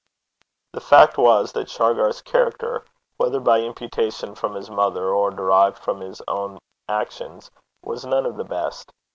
[0.73, 2.85] The fact was, that Shargar's character,
[3.17, 6.57] whether by imputation from his mother, or derived from his own
[6.89, 7.51] actions,
[7.85, 8.91] was none of the best.